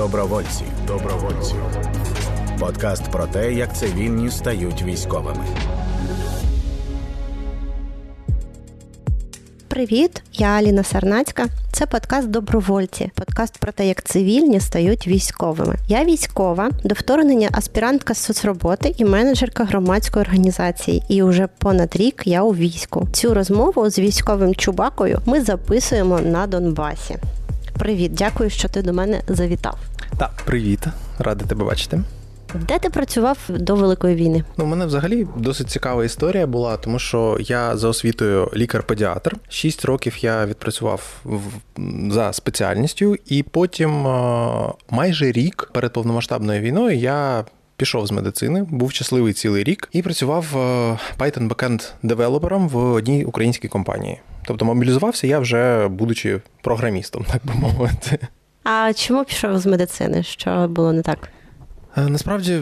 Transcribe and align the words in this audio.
Добровольці. 0.00 0.64
Добровольці. 0.86 1.54
Подкаст 2.60 3.10
про 3.10 3.26
те, 3.26 3.52
як 3.52 3.76
цивільні 3.76 4.30
стають 4.30 4.82
військовими. 4.82 5.44
Привіт, 9.68 10.22
я 10.32 10.46
Аліна 10.46 10.82
Сарнацька. 10.82 11.46
Це 11.72 11.86
подкаст 11.86 12.28
Добровольці, 12.28 13.10
подкаст 13.14 13.58
про 13.58 13.72
те, 13.72 13.86
як 13.86 14.02
цивільні 14.04 14.60
стають 14.60 15.06
військовими. 15.06 15.74
Я 15.88 16.04
військова, 16.04 16.70
до 16.84 16.94
вторгнення 16.94 17.48
аспірантка 17.52 18.14
соцроботи 18.14 18.94
і 18.98 19.04
менеджерка 19.04 19.64
громадської 19.64 20.24
організації. 20.24 21.02
І 21.08 21.22
уже 21.22 21.46
понад 21.58 21.96
рік 21.96 22.22
я 22.24 22.42
у 22.42 22.54
війську. 22.54 23.08
Цю 23.12 23.34
розмову 23.34 23.90
з 23.90 23.98
військовим 23.98 24.54
чубакою 24.54 25.20
ми 25.26 25.40
записуємо 25.40 26.20
на 26.20 26.46
Донбасі. 26.46 27.16
Привіт, 27.80 28.14
дякую, 28.14 28.50
що 28.50 28.68
ти 28.68 28.82
до 28.82 28.92
мене 28.92 29.22
завітав. 29.28 29.78
Так, 30.18 30.30
привіт, 30.44 30.80
радий 31.18 31.48
тебе 31.48 31.64
бачити. 31.64 32.02
Де 32.54 32.78
ти 32.78 32.90
працював 32.90 33.38
до 33.48 33.74
Великої 33.74 34.14
війни? 34.14 34.44
Ну, 34.56 34.64
у 34.64 34.66
мене 34.66 34.86
взагалі 34.86 35.26
досить 35.36 35.70
цікава 35.70 36.04
історія 36.04 36.46
була, 36.46 36.76
тому 36.76 36.98
що 36.98 37.36
я 37.40 37.76
за 37.76 37.88
освітою 37.88 38.50
лікар-педіатр. 38.56 39.36
Шість 39.48 39.84
років 39.84 40.24
я 40.24 40.46
відпрацював 40.46 41.24
за 42.10 42.32
спеціальністю, 42.32 43.16
і 43.26 43.42
потім 43.42 43.90
майже 44.90 45.32
рік 45.32 45.70
перед 45.72 45.92
повномасштабною 45.92 46.60
війною 46.60 46.96
я. 46.96 47.44
Пішов 47.80 48.06
з 48.06 48.10
медицини, 48.10 48.66
був 48.70 48.92
щасливий 48.92 49.32
цілий 49.32 49.64
рік 49.64 49.88
і 49.92 50.02
працював 50.02 50.46
Python 51.18 51.48
backend 51.48 51.92
девелопером 52.02 52.68
в 52.68 52.76
одній 52.76 53.24
українській 53.24 53.68
компанії. 53.68 54.20
Тобто 54.44 54.64
мобілізувався 54.64 55.26
я 55.26 55.38
вже 55.38 55.88
будучи 55.88 56.40
програмістом, 56.62 57.24
так 57.32 57.46
би 57.46 57.54
мовити. 57.54 58.18
А 58.64 58.92
чому 58.92 59.24
пішов 59.24 59.58
з 59.58 59.66
медицини? 59.66 60.22
Що 60.22 60.68
було 60.68 60.92
не 60.92 61.02
так? 61.02 61.28
Е, 61.96 62.08
насправді, 62.08 62.60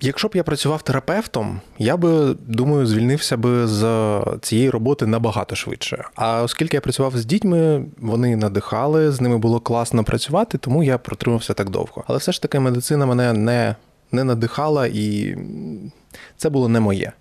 якщо 0.00 0.28
б 0.28 0.30
я 0.34 0.42
працював 0.42 0.82
терапевтом, 0.82 1.60
я 1.78 1.96
би 1.96 2.34
думаю, 2.46 2.86
звільнився 2.86 3.36
би 3.36 3.66
з 3.66 4.20
цієї 4.40 4.70
роботи 4.70 5.06
набагато 5.06 5.56
швидше. 5.56 6.04
А 6.14 6.42
оскільки 6.42 6.76
я 6.76 6.80
працював 6.80 7.16
з 7.16 7.24
дітьми, 7.24 7.84
вони 7.98 8.36
надихали, 8.36 9.12
з 9.12 9.20
ними 9.20 9.38
було 9.38 9.60
класно 9.60 10.04
працювати, 10.04 10.58
тому 10.58 10.82
я 10.82 10.98
протримався 10.98 11.54
так 11.54 11.70
довго. 11.70 12.04
Але 12.06 12.18
все 12.18 12.32
ж 12.32 12.42
таки 12.42 12.60
медицина 12.60 13.06
мене 13.06 13.32
не, 13.32 13.74
не 14.12 14.24
надихала, 14.24 14.86
і 14.86 15.36
це 16.36 16.50
було 16.50 16.68
не 16.68 16.80
моє. 16.80 17.12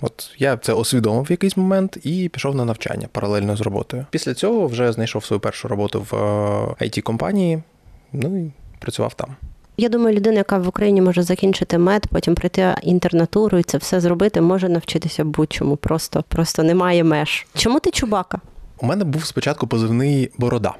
От 0.00 0.34
я 0.38 0.56
це 0.56 0.72
усвідомив 0.72 1.24
в 1.24 1.30
якийсь 1.30 1.56
момент 1.56 1.98
і 2.02 2.28
пішов 2.28 2.54
на 2.54 2.64
навчання 2.64 3.08
паралельно 3.12 3.56
з 3.56 3.60
роботою. 3.60 4.06
Після 4.10 4.34
цього 4.34 4.66
вже 4.66 4.92
знайшов 4.92 5.24
свою 5.24 5.40
першу 5.40 5.68
роботу 5.68 6.06
в 6.10 6.14
it 6.80 6.98
е, 6.98 7.02
компанії 7.02 7.62
ну 8.12 8.44
і 8.46 8.52
працював 8.78 9.14
там. 9.14 9.36
Я 9.78 9.88
думаю, 9.88 10.16
людина, 10.16 10.36
яка 10.36 10.58
в 10.58 10.68
Україні 10.68 11.00
може 11.00 11.22
закінчити 11.22 11.78
мед, 11.78 12.06
потім 12.06 12.34
прийти 12.34 12.74
інтернатуру 12.82 13.58
і 13.58 13.62
це 13.62 13.78
все 13.78 14.00
зробити, 14.00 14.40
може 14.40 14.68
навчитися 14.68 15.24
будь-чому. 15.24 15.76
Просто 15.76 16.24
просто 16.28 16.62
немає 16.62 17.04
меж. 17.04 17.46
Чому 17.54 17.80
ти 17.80 17.90
чубака? 17.90 18.40
У 18.78 18.86
мене 18.86 19.04
був 19.04 19.24
спочатку 19.24 19.66
позивний 19.66 20.30
борода. 20.38 20.74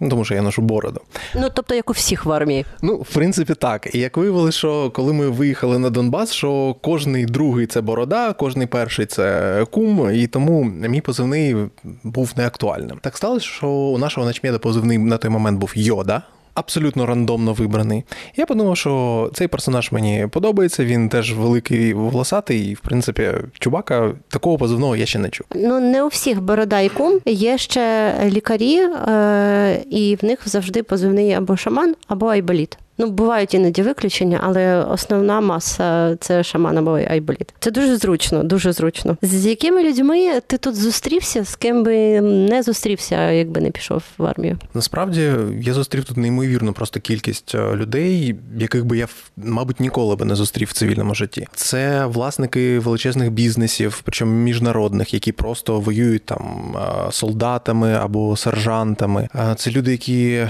Ну, 0.00 0.08
тому 0.08 0.24
що 0.24 0.34
я 0.34 0.42
ношу 0.42 0.62
бороду. 0.62 1.00
Ну, 1.34 1.48
тобто, 1.54 1.74
як 1.74 1.90
у 1.90 1.92
всіх 1.92 2.24
в 2.24 2.32
армії. 2.32 2.66
Ну, 2.82 2.96
в 2.96 3.14
принципі, 3.14 3.54
так. 3.54 3.94
І 3.94 3.98
як 3.98 4.16
виявили, 4.16 4.52
що 4.52 4.90
коли 4.90 5.12
ми 5.12 5.28
виїхали 5.28 5.78
на 5.78 5.90
Донбас, 5.90 6.32
що 6.32 6.76
кожний 6.80 7.24
другий 7.24 7.66
це 7.66 7.80
борода, 7.80 8.32
кожний 8.32 8.66
перший 8.66 9.06
це 9.06 9.66
кум, 9.70 10.10
і 10.14 10.26
тому 10.26 10.64
мій 10.64 11.00
позивний 11.00 11.56
був 12.02 12.32
неактуальним. 12.36 12.98
Так 13.02 13.16
сталося, 13.16 13.46
що 13.46 13.68
у 13.68 13.98
нашого 13.98 14.26
начмеда 14.26 14.58
позивний 14.58 14.98
на 14.98 15.16
той 15.16 15.30
момент 15.30 15.58
був 15.58 15.72
Йода 15.74 16.22
абсолютно 16.54 17.06
рандомно 17.06 17.52
вибраний. 17.52 18.04
Я 18.36 18.46
подумав, 18.46 18.76
що 18.76 19.30
цей 19.34 19.48
персонаж 19.48 19.92
мені 19.92 20.26
подобається. 20.30 20.84
Він 20.84 21.08
теж 21.08 21.34
великий 21.34 21.94
волосатий, 21.94 22.70
і 22.70 22.74
в 22.74 22.80
принципі, 22.80 23.30
чубака 23.58 24.12
такого 24.28 24.58
позивного 24.58 24.96
я 24.96 25.06
ще 25.06 25.18
не 25.18 25.28
чув. 25.28 25.46
Ну 25.54 25.80
не 25.80 26.02
у 26.02 26.08
всіх 26.08 26.42
борода 26.42 26.80
і 26.80 26.88
кум 26.88 27.20
є 27.26 27.58
ще 27.58 28.14
лікарі, 28.24 28.76
е- 28.78 29.82
і 29.90 30.18
в 30.22 30.24
них 30.24 30.48
завжди 30.48 30.82
позивний 30.82 31.32
або 31.32 31.56
шаман, 31.56 31.94
або 32.08 32.26
айболіт. 32.26 32.78
Ну, 33.00 33.10
бувають 33.10 33.54
іноді 33.54 33.82
виключення, 33.82 34.40
але 34.42 34.84
основна 34.84 35.40
маса 35.40 36.16
це 36.16 36.44
шаман 36.44 36.88
айболіт. 36.88 37.54
Це 37.60 37.70
дуже 37.70 37.96
зручно, 37.96 38.42
дуже 38.44 38.72
зручно. 38.72 39.16
З 39.22 39.46
якими 39.46 39.84
людьми 39.84 40.40
ти 40.46 40.58
тут 40.58 40.76
зустрівся, 40.76 41.44
з 41.44 41.56
ким 41.56 41.84
би 41.84 42.20
не 42.20 42.62
зустрівся, 42.62 43.30
якби 43.30 43.60
не 43.60 43.70
пішов 43.70 44.02
в 44.18 44.24
армію? 44.24 44.58
Насправді 44.74 45.32
я 45.62 45.72
зустрів 45.72 46.04
тут 46.04 46.16
неймовірну 46.16 46.72
просто 46.72 47.00
кількість 47.00 47.54
е, 47.54 47.76
людей, 47.76 48.36
яких 48.56 48.84
би 48.84 48.98
я 48.98 49.08
мабуть 49.36 49.80
ніколи 49.80 50.16
би 50.16 50.24
не 50.24 50.34
зустрів 50.34 50.68
в 50.68 50.72
цивільному 50.72 51.14
житті. 51.14 51.46
Це 51.54 52.06
власники 52.06 52.78
величезних 52.78 53.30
бізнесів, 53.30 54.00
причому 54.04 54.32
міжнародних, 54.32 55.14
які 55.14 55.32
просто 55.32 55.80
воюють 55.80 56.24
там 56.24 56.76
е, 56.76 57.12
солдатами 57.12 57.92
або 57.92 58.36
сержантами. 58.36 59.28
Е, 59.34 59.54
це 59.56 59.70
люди, 59.70 59.90
які 59.90 60.46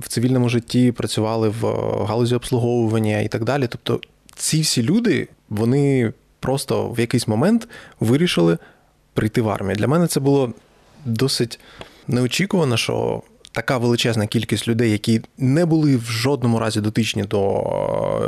в 0.00 0.08
цивільному 0.08 0.48
житті 0.48 0.92
працювали 0.92 1.48
в 1.48 1.67
галузі 2.08 2.34
обслуговування 2.34 3.20
і 3.20 3.28
так 3.28 3.44
далі. 3.44 3.66
Тобто, 3.68 4.00
ці 4.36 4.60
всі 4.60 4.82
люди, 4.82 5.28
вони 5.48 6.12
просто 6.40 6.88
в 6.88 7.00
якийсь 7.00 7.28
момент 7.28 7.68
вирішили 8.00 8.58
прийти 9.14 9.42
в 9.42 9.48
армію. 9.48 9.76
Для 9.76 9.86
мене 9.86 10.06
це 10.06 10.20
було 10.20 10.52
досить 11.04 11.60
неочікувано, 12.08 12.76
що 12.76 13.22
така 13.52 13.78
величезна 13.78 14.26
кількість 14.26 14.68
людей, 14.68 14.90
які 14.90 15.20
не 15.38 15.66
були 15.66 15.96
в 15.96 16.04
жодному 16.04 16.58
разі 16.58 16.80
дотичні 16.80 17.22
до 17.22 17.62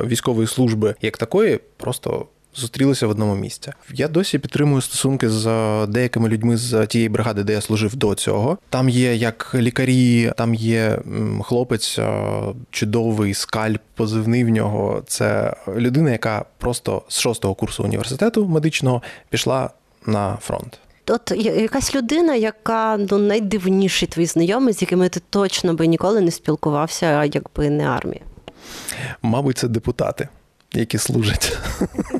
військової 0.06 0.46
служби 0.46 0.94
як 1.02 1.18
такої, 1.18 1.60
просто 1.76 2.26
зустрілися 2.54 3.06
в 3.06 3.10
одному 3.10 3.34
місці. 3.34 3.72
Я 3.94 4.08
досі 4.08 4.38
підтримую 4.38 4.80
стосунки 4.80 5.28
з 5.28 5.46
деякими 5.86 6.28
людьми 6.28 6.56
з 6.56 6.86
тієї 6.86 7.08
бригади, 7.08 7.44
де 7.44 7.52
я 7.52 7.60
служив 7.60 7.96
до 7.96 8.14
цього. 8.14 8.58
Там 8.70 8.88
є 8.88 9.14
як 9.14 9.54
лікарі, 9.54 10.32
там 10.36 10.54
є 10.54 10.98
хлопець, 11.42 11.98
чудовий 12.70 13.34
скальп, 13.34 13.80
позивний 13.94 14.44
в 14.44 14.48
нього. 14.48 15.02
Це 15.06 15.56
людина, 15.76 16.10
яка 16.10 16.44
просто 16.58 17.02
з 17.08 17.18
шостого 17.18 17.54
курсу 17.54 17.84
університету 17.84 18.46
медичного 18.46 19.02
пішла 19.28 19.70
на 20.06 20.38
фронт. 20.40 20.78
От 21.08 21.32
якась 21.36 21.94
людина, 21.94 22.34
яка 22.34 22.96
ну 23.10 23.18
найдивніший 23.18 24.08
твій 24.08 24.26
знайомий, 24.26 24.74
з 24.74 24.82
якими 24.82 25.08
ти 25.08 25.20
точно 25.30 25.74
би 25.74 25.86
ніколи 25.86 26.20
не 26.20 26.30
спілкувався, 26.30 27.24
якби 27.24 27.70
не 27.70 27.84
армія. 27.84 28.20
Мабуть, 29.22 29.58
це 29.58 29.68
депутати 29.68 30.28
які 30.72 30.98
служать. 30.98 31.58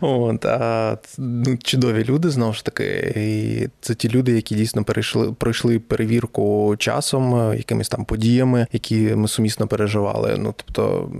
От, 0.00 0.44
а, 0.44 0.98
ну, 1.18 1.56
Чудові 1.56 2.04
люди, 2.04 2.30
знову 2.30 2.52
ж 2.52 2.64
таки. 2.64 3.12
І 3.16 3.68
Це 3.80 3.94
ті 3.94 4.08
люди, 4.08 4.32
які 4.32 4.54
дійсно 4.54 4.84
перейшли, 4.84 5.32
пройшли 5.32 5.78
перевірку 5.78 6.74
часом, 6.78 7.54
якимись 7.56 7.88
там 7.88 8.04
подіями, 8.04 8.66
які 8.72 8.96
ми 8.96 9.28
сумісно 9.28 9.66
переживали. 9.66 10.36
Ну, 10.38 10.54
тобто, 10.56 11.10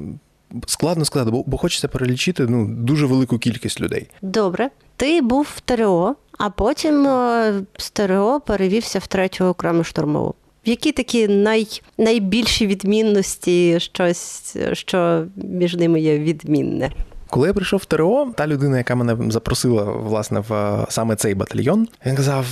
складно 0.67 1.05
сказати, 1.05 1.31
бо, 1.31 1.45
бо 1.47 1.57
хочеться 1.57 1.89
перелічити 1.89 2.47
ну, 2.47 2.67
дуже 2.69 3.07
велику 3.07 3.39
кількість 3.39 3.81
людей. 3.81 4.07
Добре. 4.23 4.71
Ти 4.97 5.21
був 5.21 5.49
в 5.57 5.61
ТРО, 5.61 6.15
а 6.39 6.51
потім 6.51 7.07
е, 7.07 7.55
з 7.79 7.91
ТРО 7.91 8.41
перевівся 8.41 8.99
в 8.99 9.07
третю 9.07 9.45
окрему 9.45 9.85
штурмову. 9.85 10.35
Які 10.65 10.93
такі 10.93 11.29
най, 11.29 11.81
найбільші 11.99 12.67
відмінності, 12.67 13.81
щось, 13.81 14.57
що 14.73 15.27
між 15.37 15.75
ними 15.75 16.01
є 16.01 16.19
відмінне? 16.19 16.91
Коли 17.31 17.49
я 17.49 17.55
прийшов 17.55 17.81
в 17.81 17.85
ТРО, 17.85 18.29
та 18.37 18.47
людина, 18.47 18.79
яка 18.79 18.95
мене 18.95 19.31
запросила 19.31 19.85
власне 19.85 20.41
в 20.49 20.87
саме 20.89 21.17
цей 21.17 21.35
батальйон, 21.35 21.89
він 22.07 22.17
казав: 22.17 22.47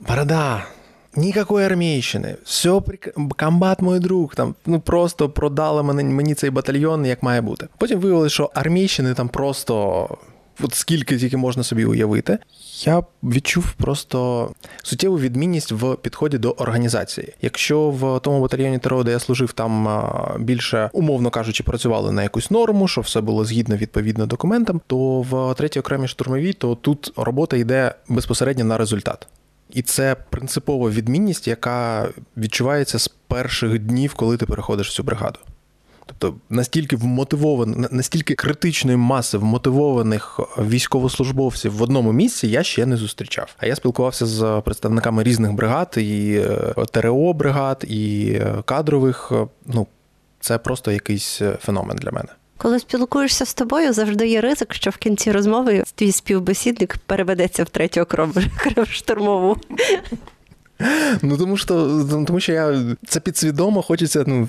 Борода, 0.00 0.64
ніякої 1.16 1.66
армійщини, 1.66 2.36
все 2.44 2.80
прик... 2.80 3.14
комбат 3.38 3.82
мой 3.82 4.00
друг. 4.00 4.34
Там 4.34 4.54
ну 4.66 4.80
просто 4.80 5.28
продали 5.28 5.82
мені, 5.82 6.04
мені 6.04 6.34
цей 6.34 6.50
батальйон, 6.50 7.06
як 7.06 7.22
має 7.22 7.40
бути. 7.40 7.68
Потім 7.78 8.00
виявилося, 8.00 8.34
що 8.34 8.50
армійщини 8.54 9.14
там 9.14 9.28
просто 9.28 10.08
от 10.62 10.74
скільки 10.74 11.18
тільки 11.18 11.36
можна 11.36 11.62
собі 11.62 11.84
уявити, 11.84 12.38
я 12.84 13.02
відчув 13.22 13.72
просто 13.72 14.50
суттєву 14.82 15.18
відмінність 15.18 15.72
в 15.72 15.96
підході 15.96 16.38
до 16.38 16.50
організації. 16.50 17.34
Якщо 17.42 17.90
в 17.90 18.20
тому 18.20 18.40
батальйоні 18.40 18.78
ТРО, 18.78 19.04
де 19.04 19.10
я 19.10 19.18
служив, 19.18 19.52
там 19.52 19.88
більше, 20.38 20.90
умовно 20.92 21.30
кажучи, 21.30 21.62
працювали 21.62 22.12
на 22.12 22.22
якусь 22.22 22.50
норму, 22.50 22.88
що 22.88 23.00
все 23.00 23.20
було 23.20 23.44
згідно 23.44 23.76
відповідно 23.76 24.26
документам, 24.26 24.80
то 24.86 25.20
в 25.20 25.54
третій 25.54 25.80
окремій 25.80 26.08
штурмовій, 26.08 26.52
то 26.52 26.74
тут 26.74 27.12
робота 27.16 27.56
йде 27.56 27.94
безпосередньо 28.08 28.64
на 28.64 28.78
результат. 28.78 29.28
І 29.70 29.82
це 29.82 30.16
принципова 30.30 30.90
відмінність, 30.90 31.48
яка 31.48 32.08
відчувається 32.36 32.98
з 32.98 33.08
перших 33.08 33.78
днів, 33.78 34.14
коли 34.14 34.36
ти 34.36 34.46
переходиш 34.46 34.88
в 34.88 34.92
цю 34.92 35.02
бригаду. 35.02 35.38
Тобто 36.08 36.38
настільки 36.50 36.96
вмотивовано, 36.96 37.88
настільки 37.90 38.34
критичної 38.34 38.96
маси 38.96 39.38
вмотивованих 39.38 40.40
військовослужбовців 40.58 41.76
в 41.76 41.82
одному 41.82 42.12
місці 42.12 42.48
я 42.48 42.62
ще 42.62 42.86
не 42.86 42.96
зустрічав. 42.96 43.54
А 43.58 43.66
я 43.66 43.76
спілкувався 43.76 44.26
з 44.26 44.62
представниками 44.64 45.22
різних 45.22 45.52
бригад, 45.52 45.94
і 45.96 46.34
е, 46.34 46.74
ТРО 46.92 47.32
бригад, 47.32 47.84
і 47.88 48.32
е, 48.32 48.62
кадрових. 48.64 49.32
Ну 49.66 49.86
це 50.40 50.58
просто 50.58 50.92
якийсь 50.92 51.42
феномен 51.60 51.96
для 51.96 52.10
мене. 52.10 52.28
Коли 52.56 52.78
спілкуєшся 52.78 53.46
з 53.46 53.54
тобою, 53.54 53.92
завжди 53.92 54.28
є 54.28 54.40
ризик, 54.40 54.74
що 54.74 54.90
в 54.90 54.96
кінці 54.96 55.32
розмови 55.32 55.84
твій 55.94 56.12
співбесідник 56.12 56.98
переведеться 56.98 57.64
в 57.64 57.68
третю 57.68 58.00
окром 58.00 58.34
штурмову. 58.90 59.56
Ну 61.22 61.36
тому 61.36 61.56
що 61.56 62.04
тому 62.26 62.40
що 62.40 62.52
я 62.52 62.96
це 63.06 63.20
підсвідомо 63.20 63.82
хочеться, 63.82 64.24
ну 64.26 64.48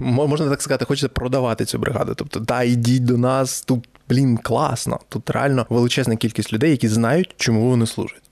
можна 0.00 0.50
так 0.50 0.62
сказати, 0.62 0.84
хочеться 0.84 1.08
продавати 1.08 1.64
цю 1.64 1.78
бригаду. 1.78 2.14
Тобто, 2.14 2.40
да, 2.40 2.62
йдіть 2.62 3.04
до 3.04 3.18
нас, 3.18 3.62
тут 3.62 3.88
блін, 4.08 4.36
класно. 4.36 4.98
Тут 5.08 5.30
реально 5.30 5.66
величезна 5.68 6.16
кількість 6.16 6.52
людей, 6.52 6.70
які 6.70 6.88
знають, 6.88 7.34
чому 7.36 7.68
вони 7.68 7.86
служать. 7.86 8.22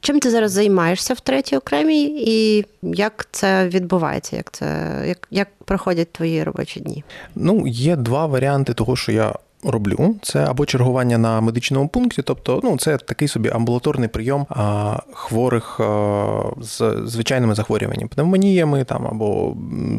Чим 0.00 0.20
ти 0.20 0.30
зараз 0.30 0.52
займаєшся 0.52 1.14
в 1.14 1.20
третій 1.20 1.56
окремій, 1.56 2.04
і 2.26 2.66
як 2.82 3.28
це 3.30 3.68
відбувається? 3.68 4.36
Як 4.36 4.50
це 4.50 4.94
як, 5.06 5.28
як 5.30 5.48
проходять 5.64 6.12
твої 6.12 6.44
робочі 6.44 6.80
дні? 6.80 7.04
Ну, 7.34 7.66
є 7.66 7.96
два 7.96 8.26
варіанти 8.26 8.74
того, 8.74 8.96
що 8.96 9.12
я 9.12 9.34
роблю. 9.64 10.14
Це 10.22 10.44
або 10.44 10.66
чергування 10.66 11.18
на 11.18 11.40
медичному 11.40 11.88
пункті, 11.88 12.22
тобто 12.22 12.60
ну, 12.64 12.78
це 12.78 12.98
такий 12.98 13.28
собі 13.28 13.48
амбулаторний 13.48 14.08
прийом 14.08 14.46
а, 14.48 14.96
хворих 15.12 15.80
а, 15.80 16.42
з 16.60 17.02
звичайними 17.04 17.54
захворюваннями, 17.54 18.08
пневмоніями 18.08 18.84
там 18.84 19.06
або 19.06 19.56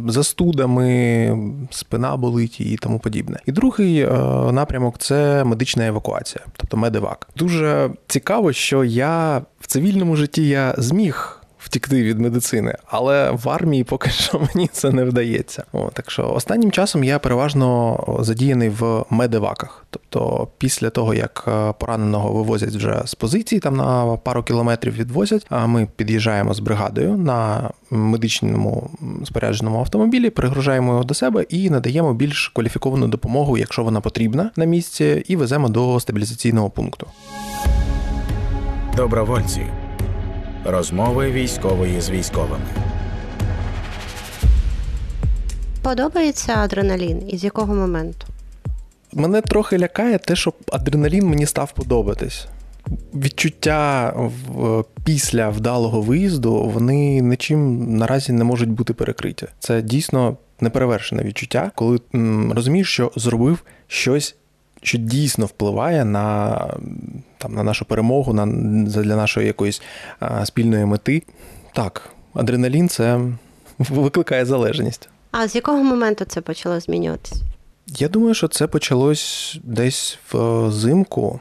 застудами, 0.07 1.37
спина 1.71 2.17
болить 2.17 2.61
і 2.61 2.77
тому 2.77 2.99
подібне. 2.99 3.39
І 3.45 3.51
другий 3.51 4.03
а, 4.03 4.15
напрямок 4.51 4.97
це 4.97 5.43
медична 5.43 5.87
евакуація, 5.87 6.43
тобто 6.57 6.77
медевак. 6.77 7.27
Дуже 7.37 7.89
цікаво, 8.07 8.53
що 8.53 8.83
я 8.83 9.41
в 9.59 9.67
цивільному 9.67 10.15
житті 10.15 10.47
я 10.47 10.75
зміг 10.77 11.40
втікти 11.63 12.03
від 12.03 12.19
медицини, 12.19 12.75
але 12.85 13.31
в 13.31 13.49
армії 13.49 13.83
поки 13.83 14.09
що 14.09 14.39
мені 14.39 14.69
це 14.71 14.91
не 14.91 15.03
вдається. 15.03 15.63
О, 15.73 15.89
так 15.93 16.11
що 16.11 16.29
останнім 16.29 16.71
часом 16.71 17.03
я 17.03 17.19
переважно 17.19 17.99
задіяний 18.19 18.69
в 18.69 19.05
медеваках. 19.09 19.85
Тобто, 19.89 20.47
після 20.57 20.89
того 20.89 21.13
як 21.13 21.45
е, 21.47 21.73
пораненого 21.79 22.33
вивозять 22.33 22.75
вже 22.75 23.01
з 23.05 23.15
позиції, 23.15 23.59
там 23.59 23.75
на 23.75 24.17
пару 24.17 24.43
кілометрів 24.43 24.93
відвозять. 24.93 25.45
А 25.49 25.67
ми 25.67 25.87
під'їжджаємо 25.95 26.53
з 26.53 26.59
бригадою 26.59 27.17
на 27.17 27.69
медичному 27.89 28.89
спорядженому 29.25 29.79
автомобілі, 29.79 30.29
пригружаємо 30.29 30.91
його 30.91 31.03
до 31.03 31.13
себе 31.13 31.45
і 31.49 31.69
надаємо 31.69 32.13
більш 32.13 32.47
кваліфіковану 32.47 33.07
допомогу, 33.07 33.57
якщо 33.57 33.83
вона 33.83 34.01
потрібна 34.01 34.51
на 34.55 34.65
місці, 34.65 35.23
і 35.27 35.35
веземо 35.35 35.69
до 35.69 35.99
стабілізаційного 35.99 36.69
пункту. 36.69 37.07
Добровольці. 38.97 39.61
Розмови 40.65 41.31
військової 41.31 42.01
з 42.01 42.09
військовими. 42.09 42.65
Подобається 45.81 46.53
адреналін? 46.57 47.29
І 47.29 47.37
з 47.37 47.43
якого 47.43 47.75
моменту? 47.75 48.27
Мене 49.13 49.41
трохи 49.41 49.77
лякає 49.79 50.17
те, 50.17 50.35
що 50.35 50.53
адреналін 50.71 51.27
мені 51.27 51.45
став 51.45 51.71
подобатись. 51.71 52.47
Відчуття 53.13 54.13
після 55.03 55.49
вдалого 55.49 56.01
виїзду 56.01 56.71
вони 56.73 57.21
нічим 57.21 57.85
наразі 57.97 58.31
не 58.33 58.43
можуть 58.43 58.69
бути 58.69 58.93
перекриті. 58.93 59.47
Це 59.59 59.81
дійсно 59.81 60.37
неперевершене 60.59 61.23
відчуття, 61.23 61.71
коли 61.75 61.99
м, 62.15 62.51
розумієш, 62.53 62.87
що 62.89 63.11
зробив 63.15 63.63
щось, 63.87 64.35
що 64.81 64.97
дійсно 64.97 65.45
впливає 65.45 66.05
на 66.05 66.57
там 67.37 67.53
на 67.53 67.63
нашу 67.63 67.85
перемогу, 67.85 68.33
на 68.33 68.45
для 68.85 69.15
нашої 69.15 69.47
якоїсь 69.47 69.81
а, 70.19 70.45
спільної 70.45 70.85
мети. 70.85 71.23
Так, 71.73 72.09
адреналін 72.33 72.89
це 72.89 73.19
викликає 73.79 74.45
залежність. 74.45 75.09
А 75.31 75.47
з 75.47 75.55
якого 75.55 75.83
моменту 75.83 76.25
це 76.25 76.41
почало 76.41 76.79
змінюватися? 76.79 77.35
Я 77.87 78.07
думаю, 78.07 78.33
що 78.33 78.47
це 78.47 78.67
почалось 78.67 79.59
десь 79.63 80.19
в 80.31 80.71
зимку. 80.71 81.39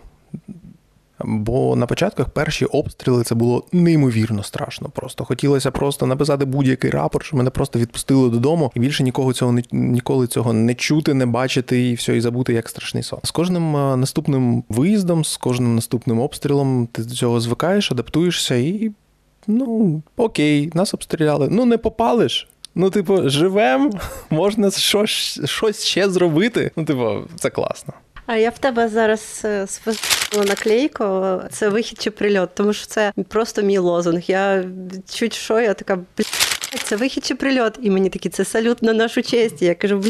Бо 1.25 1.77
на 1.77 1.87
початках 1.87 2.29
перші 2.29 2.65
обстріли 2.65 3.25
це 3.25 3.35
було 3.35 3.65
неймовірно 3.73 4.43
страшно. 4.43 4.89
Просто 4.89 5.25
хотілося 5.25 5.71
просто 5.71 6.07
написати 6.07 6.45
будь-який 6.45 6.91
рапорт, 6.91 7.27
що 7.27 7.37
мене 7.37 7.51
просто 7.51 7.79
відпустили 7.79 8.31
додому, 8.31 8.73
і 8.75 8.81
більше 8.81 9.03
нікого 9.03 9.33
цього 9.33 9.53
не 9.53 9.63
ніколи 9.73 10.27
цього 10.27 10.53
не 10.53 10.75
чути, 10.75 11.15
не 11.15 11.27
бачити 11.27 11.91
і 11.91 11.95
все, 11.95 12.17
і 12.17 12.21
забути 12.21 12.53
як 12.53 12.69
страшний 12.69 13.03
сон. 13.03 13.19
З 13.25 13.31
кожним 13.31 13.73
наступним 14.01 14.65
виїздом, 14.69 15.25
з 15.25 15.37
кожним 15.37 15.75
наступним 15.75 16.21
обстрілом 16.21 16.89
ти 16.93 17.03
до 17.03 17.15
цього 17.15 17.41
звикаєш, 17.41 17.93
адаптуєшся, 17.93 18.55
і 18.55 18.91
ну 19.47 20.03
окей, 20.17 20.71
нас 20.75 20.95
обстріляли. 20.95 21.49
Ну 21.51 21.65
не 21.65 21.79
попалиш. 21.79 22.49
Ну, 22.75 22.91
типу, 22.91 23.29
живем, 23.29 23.91
можна 24.31 24.71
щось, 24.71 25.41
щось 25.45 25.85
ще 25.85 26.11
зробити. 26.11 26.71
Ну, 26.77 26.85
типу, 26.85 27.17
це 27.37 27.51
класно. 27.51 27.93
А 28.33 28.37
я 28.37 28.51
в 28.51 28.59
тебе 28.59 28.89
зараз 28.89 29.43
е, 29.45 29.67
спустила 29.67 30.45
наклейку. 30.45 31.39
Це 31.51 31.69
вихід 31.69 32.01
чи 32.01 32.11
прильот, 32.11 32.51
тому 32.55 32.73
що 32.73 32.87
це 32.87 33.13
просто 33.29 33.63
мій 33.63 33.79
лозунг. 33.79 34.23
Я 34.27 34.65
чуть 35.09 35.35
що, 35.35 35.61
я 35.61 35.75
така 35.75 35.99
це 36.79 36.97
вихід 36.97 37.25
чи 37.25 37.35
прильот, 37.35 37.79
і 37.83 37.91
мені 37.91 38.09
такі 38.09 38.29
це 38.29 38.45
салют 38.45 38.83
на 38.83 38.93
нашу 38.93 39.23
честь. 39.23 39.63
Я 39.63 39.75
кажу, 39.75 40.03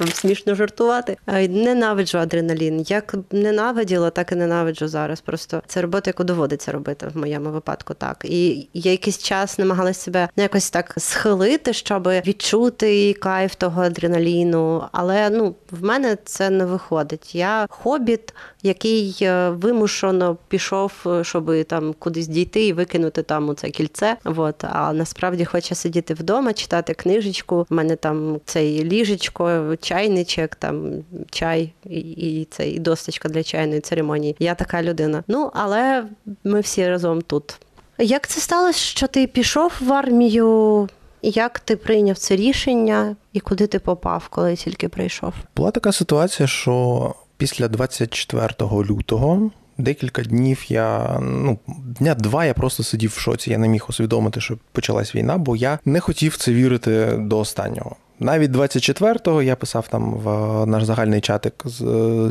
вам 0.00 0.08
смішно 0.08 0.54
жартувати. 0.54 1.16
Ненавиджу 1.48 2.18
адреналін. 2.18 2.84
Як 2.88 3.14
ненавиділа, 3.32 4.10
так 4.10 4.32
і 4.32 4.34
ненавиджу 4.34 4.88
зараз. 4.88 5.20
Просто 5.20 5.62
це 5.66 5.82
робота, 5.82 6.10
яку 6.10 6.24
доводиться 6.24 6.72
робити 6.72 7.08
в 7.14 7.18
моєму 7.18 7.50
випадку. 7.50 7.94
Так 7.94 8.24
і 8.24 8.68
я 8.74 8.90
якийсь 8.90 9.18
час 9.18 9.58
намагалася 9.58 10.00
себе 10.00 10.28
якось 10.36 10.70
так 10.70 10.94
схилити, 10.96 11.72
щоб 11.72 12.08
відчути 12.08 13.12
кайф 13.12 13.54
того 13.54 13.82
адреналіну. 13.82 14.84
Але 14.92 15.30
ну 15.30 15.54
в 15.70 15.84
мене 15.84 16.16
це 16.24 16.50
не 16.50 16.64
виходить. 16.64 17.34
Я 17.34 17.66
хобіт, 17.70 18.34
який 18.62 19.18
е, 19.22 19.50
вимушено 19.50 20.36
пішов, 20.48 20.92
е, 21.06 21.24
щоб 21.24 21.64
там 21.64 21.94
кудись 21.98 22.28
дійти 22.28 22.66
і 22.66 22.72
викинути 22.72 23.22
там 23.22 23.48
у 23.48 23.54
це 23.54 23.70
кільце. 23.70 24.16
От 24.24 24.64
а 24.64 24.92
насправді 24.92 25.44
хоче 25.44 25.74
сидіти 25.74 26.14
вдома, 26.14 26.52
читати 26.52 26.94
книжечку. 26.94 27.66
У 27.70 27.74
мене 27.74 27.96
там 27.96 28.40
цей 28.44 28.84
ліжечко, 28.84 29.76
чайничок, 29.80 30.54
там 30.54 30.92
чай 31.30 31.72
і, 31.84 32.00
і 32.00 32.44
це 32.50 32.68
і 32.68 32.78
досточка 32.78 33.28
для 33.28 33.42
чайної 33.42 33.80
церемонії. 33.80 34.36
Я 34.38 34.54
така 34.54 34.82
людина. 34.82 35.24
Ну 35.28 35.50
але 35.54 36.04
ми 36.44 36.60
всі 36.60 36.88
разом 36.88 37.22
тут. 37.22 37.58
Як 37.98 38.26
це 38.28 38.40
сталося, 38.40 38.78
що 38.78 39.06
ти 39.06 39.26
пішов 39.26 39.72
в 39.80 39.92
армію? 39.92 40.88
Як 41.22 41.60
ти 41.60 41.76
прийняв 41.76 42.18
це 42.18 42.36
рішення 42.36 43.16
і 43.32 43.40
куди 43.40 43.66
ти 43.66 43.78
попав, 43.78 44.28
коли 44.28 44.56
тільки 44.56 44.88
прийшов? 44.88 45.34
Була 45.56 45.70
така 45.70 45.92
ситуація, 45.92 46.46
що 46.46 47.14
після 47.38 47.68
24 47.68 48.48
лютого 48.60 49.50
Декілька 49.80 50.22
днів 50.22 50.64
я 50.68 51.18
ну 51.22 51.58
дня 52.00 52.14
два 52.14 52.44
я 52.44 52.54
просто 52.54 52.82
сидів 52.82 53.10
в 53.16 53.18
шоці. 53.18 53.50
Я 53.50 53.58
не 53.58 53.68
міг 53.68 53.86
усвідомити, 53.88 54.40
що 54.40 54.58
почалась 54.72 55.14
війна, 55.14 55.38
бо 55.38 55.56
я 55.56 55.78
не 55.84 56.00
хотів 56.00 56.36
це 56.36 56.52
вірити 56.52 57.16
до 57.18 57.38
останнього. 57.38 57.96
Навіть 58.20 58.50
24-го 58.50 59.42
я 59.42 59.56
писав 59.56 59.88
там 59.88 60.14
в 60.14 60.66
наш 60.66 60.84
загальний 60.84 61.20
чатик 61.20 61.54
з, 61.64 61.82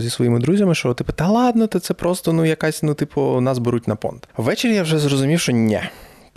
зі 0.02 0.10
своїми 0.10 0.40
друзями, 0.40 0.76
що 0.76 0.94
типу, 0.94 1.14
та 1.14 1.28
ладно, 1.28 1.68
це 1.68 1.94
просто 1.94 2.34
ну 2.34 2.46
якась, 2.46 2.84
ну, 2.84 2.94
типу, 2.94 3.42
нас 3.42 3.58
беруть 3.58 3.88
на 3.88 3.96
понт. 3.96 4.28
Ввечері 4.38 4.76
я 4.76 4.84
вже 4.84 5.00
зрозумів, 5.00 5.40
що 5.40 5.52
ні 5.52 5.82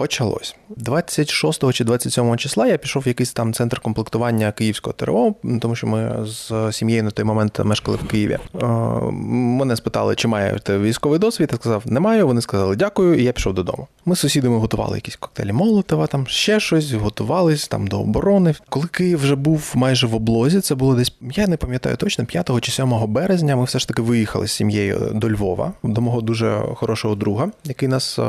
почалось. 0.01 0.57
26 0.77 1.73
чи 1.73 1.85
27 1.85 2.37
числа 2.37 2.67
я 2.67 2.79
пішов 2.79 3.03
в 3.03 3.09
якийсь 3.09 3.33
там 3.33 3.53
центр 3.53 3.81
комплектування 3.81 4.53
київського 4.53 4.95
ТРО, 4.95 5.35
тому 5.61 5.75
що 5.75 5.87
ми 5.87 6.27
з 6.27 6.73
сім'єю 6.73 7.03
на 7.03 7.11
той 7.11 7.25
момент 7.25 7.59
мешкали 7.65 7.97
в 7.97 8.09
Києві. 8.09 8.39
Е, 8.63 8.67
мене 9.11 9.77
спитали, 9.77 10.15
чи 10.15 10.29
маєте 10.29 10.79
військовий 10.79 11.19
досвід. 11.19 11.49
Я 11.53 11.59
сказав, 11.59 11.83
не 11.87 12.01
маю. 12.01 12.27
Вони 12.27 12.41
сказали 12.41 12.77
дякую, 12.77 13.19
і 13.19 13.25
я 13.25 13.33
пішов 13.33 13.55
додому. 13.55 13.89
Ми 14.05 14.17
з 14.17 14.19
сусідами 14.19 14.59
готували 14.59 14.97
якісь 14.97 15.17
коктейлі 15.17 15.53
Молотова, 15.53 16.07
там 16.07 16.27
ще 16.27 16.61
щось, 16.61 16.93
готувались 16.93 17.69
там 17.69 17.87
до 17.87 18.01
оборони. 18.01 18.55
Коли 18.69 18.87
Київ 18.87 19.19
вже 19.19 19.35
був 19.35 19.73
майже 19.75 20.07
в 20.07 20.15
облозі, 20.15 20.61
це 20.61 20.75
було 20.75 20.95
десь, 20.95 21.13
я 21.35 21.47
не 21.47 21.57
пам'ятаю 21.57 21.97
точно, 21.97 22.25
5 22.25 22.61
чи 22.61 22.73
7 22.73 23.07
березня. 23.09 23.57
Ми 23.57 23.65
все 23.65 23.79
ж 23.79 23.89
таки 23.89 24.03
виїхали 24.03 24.47
з 24.47 24.53
сім'єю 24.53 25.11
до 25.15 25.31
Львова, 25.31 25.73
до 25.83 26.01
мого 26.01 26.21
дуже 26.21 26.63
хорошого 26.75 27.15
друга, 27.15 27.51
який 27.65 27.89
нас 27.89 28.19
е, 28.19 28.23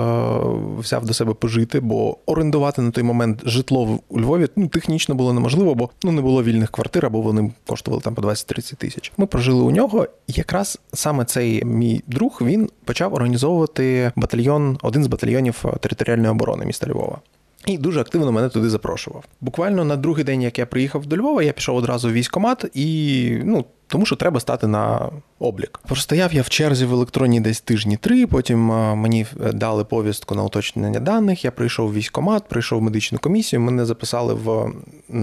взяв 0.77 1.05
до 1.05 1.13
себе 1.13 1.33
пожити 1.33 1.60
жити, 1.61 1.79
бо 1.79 2.17
орендувати 2.25 2.81
на 2.81 2.91
той 2.91 3.03
момент 3.03 3.41
житло 3.45 3.99
у 4.09 4.19
Львові 4.19 4.47
ну 4.55 4.67
технічно 4.67 5.15
було 5.15 5.33
неможливо, 5.33 5.75
бо 5.75 5.89
ну 6.03 6.11
не 6.11 6.21
було 6.21 6.43
вільних 6.43 6.71
квартир, 6.71 7.05
або 7.05 7.21
вони 7.21 7.51
коштували 7.67 8.01
там 8.03 8.15
по 8.15 8.21
20-30 8.21 8.75
тисяч. 8.75 9.11
Ми 9.17 9.25
прожили 9.25 9.61
у 9.61 9.71
нього. 9.71 10.07
Якраз 10.27 10.79
саме 10.93 11.25
цей 11.25 11.65
мій 11.65 12.03
друг 12.07 12.39
він 12.41 12.69
почав 12.85 13.13
організовувати 13.13 14.11
батальйон, 14.15 14.77
один 14.81 15.03
з 15.03 15.07
батальйонів 15.07 15.65
територіальної 15.81 16.31
оборони 16.31 16.65
міста 16.65 16.87
Львова. 16.87 17.19
І 17.65 17.77
дуже 17.77 18.01
активно 18.01 18.31
мене 18.31 18.49
туди 18.49 18.69
запрошував. 18.69 19.23
Буквально 19.41 19.85
на 19.85 19.95
другий 19.95 20.23
день, 20.23 20.41
як 20.41 20.59
я 20.59 20.65
приїхав 20.65 21.05
до 21.05 21.17
Львова, 21.17 21.43
я 21.43 21.51
пішов 21.51 21.75
одразу 21.75 22.09
в 22.09 22.11
військкомат 22.11 22.65
і 22.73 23.37
ну. 23.43 23.65
Тому 23.91 24.05
що 24.05 24.15
треба 24.15 24.39
стати 24.39 24.67
на 24.67 25.09
облік. 25.39 25.79
Простояв 25.87 26.33
я 26.33 26.41
в 26.41 26.49
черзі 26.49 26.85
в 26.85 26.93
електронній 26.93 27.39
десь 27.39 27.61
тижні 27.61 27.97
три. 27.97 28.27
Потім 28.27 28.59
мені 28.97 29.25
дали 29.53 29.83
повістку 29.83 30.35
на 30.35 30.43
уточнення 30.43 30.99
даних. 30.99 31.45
Я 31.45 31.51
прийшов 31.51 31.89
в 31.89 31.93
військкомат, 31.93 32.49
прийшов 32.49 32.79
в 32.79 32.81
медичну 32.81 33.19
комісію. 33.19 33.59
Мене 33.59 33.85
записали 33.85 34.33
в 34.33 34.71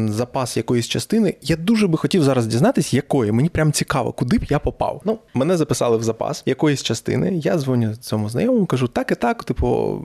запас 0.09 0.57
якоїсь 0.57 0.89
частини. 0.89 1.35
Я 1.43 1.57
дуже 1.57 1.87
би 1.87 1.99
хотів 1.99 2.23
зараз 2.23 2.47
дізнатися, 2.47 2.97
якої 2.97 3.33
мені 3.33 3.49
прям 3.49 3.73
цікаво, 3.73 4.13
куди 4.13 4.39
б 4.39 4.45
я 4.45 4.59
попав. 4.59 5.03
Ну, 5.05 5.19
мене 5.35 5.57
записали 5.57 5.97
в 5.97 6.03
запас 6.03 6.43
якоїсь 6.47 6.83
частини. 6.83 7.33
Я 7.35 7.59
дзвоню 7.59 7.97
цьому 7.97 8.29
знайомому, 8.29 8.67
кажу, 8.67 8.89
так 8.89 9.11
і 9.11 9.15
так, 9.15 9.45
типу 9.45 10.01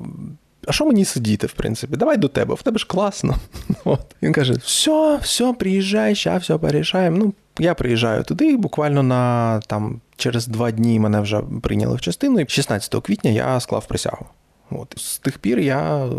а 0.67 0.71
що 0.71 0.85
мені 0.85 1.05
сидіти, 1.05 1.47
в 1.47 1.53
принципі? 1.53 1.97
Давай 1.97 2.17
до 2.17 2.27
тебе, 2.27 2.55
в 2.55 2.61
тебе 2.61 2.77
ж 2.77 2.87
класно. 2.87 3.35
От. 3.83 4.15
Він 4.21 4.33
каже: 4.33 4.53
все, 4.53 5.19
все, 5.21 5.53
приїжджай, 5.53 6.15
ща 6.15 6.37
все 6.37 6.57
порішаємо. 6.57 7.17
Ну, 7.17 7.33
я 7.59 7.73
приїжджаю 7.73 8.23
туди, 8.23 8.57
буквально 8.57 9.03
на 9.03 9.59
там 9.59 10.01
через 10.15 10.47
два 10.47 10.71
дні 10.71 10.99
мене 10.99 11.21
вже 11.21 11.41
прийняли 11.61 11.95
в 11.95 12.01
частину. 12.01 12.39
І 12.39 12.45
16 12.47 12.95
квітня 13.03 13.31
я 13.31 13.59
склав 13.59 13.87
присягу. 13.87 14.25
От 14.69 14.93
з 14.97 15.17
тих 15.17 15.37
пір 15.37 15.59
я 15.59 16.09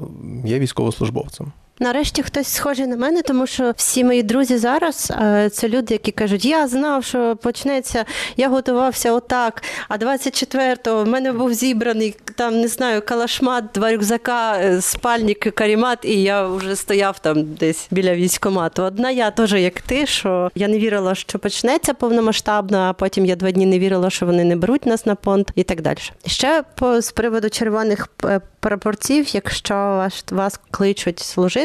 є 0.45 0.59
військовослужбовцем. 0.59 1.53
Нарешті 1.81 2.23
хтось 2.23 2.49
схожий 2.49 2.87
на 2.87 2.97
мене, 2.97 3.23
тому 3.23 3.47
що 3.47 3.73
всі 3.77 4.05
мої 4.05 4.23
друзі 4.23 4.59
зараз 4.59 5.13
е, 5.23 5.51
це 5.53 5.69
люди, 5.69 5.95
які 5.95 6.11
кажуть, 6.11 6.45
я 6.45 6.69
знав, 6.69 7.05
що 7.05 7.37
почнеться, 7.37 8.05
я 8.37 8.49
готувався 8.49 9.13
отак. 9.13 9.63
А 9.89 9.97
24-го 9.97 11.05
в 11.05 11.09
мене 11.09 11.33
був 11.33 11.55
зібраний 11.55 12.17
там, 12.35 12.61
не 12.61 12.69
знаю, 12.69 13.03
калашмат, 13.03 13.65
два 13.75 13.93
рюкзака, 13.93 14.59
е, 14.59 14.81
спальник, 14.81 15.39
карімат, 15.39 15.99
і 16.05 16.23
я 16.23 16.47
вже 16.47 16.77
стояв 16.77 17.19
там 17.19 17.45
десь 17.45 17.87
біля 17.91 18.15
військомату. 18.15 18.83
Одна 18.83 19.11
я 19.11 19.31
теж 19.31 19.53
як 19.53 19.81
ти, 19.81 20.07
що 20.07 20.51
я 20.55 20.69
не 20.69 20.79
вірила, 20.79 21.15
що 21.15 21.39
почнеться 21.39 21.95
повномасштабно, 21.95 22.79
а 22.79 22.93
потім 22.93 23.27
я 23.27 23.37
два 23.37 23.51
дні 23.51 23.67
не 23.67 23.79
вірила, 23.79 24.11
що 24.11 24.27
вони 24.27 24.45
не 24.45 24.57
беруть 24.57 24.87
нас 24.87 25.07
на 25.07 25.15
понт 25.15 25.51
і 25.55 25.63
так 25.63 25.81
далі. 25.81 25.99
Ще 26.27 26.63
по 26.75 27.01
з 27.01 27.13
приводу 27.13 27.51
червоних 27.51 28.09
е, 28.25 28.41
прапорців, 28.61 29.35
якщо 29.35 29.75
вас, 29.75 30.25
вас 30.31 30.61
кличуть 30.71 31.21
служити 31.21 31.64